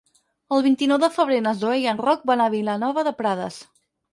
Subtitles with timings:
[0.55, 3.61] El vint-i-nou de febrer na Zoè i en Roc van a Vilanova de Prades.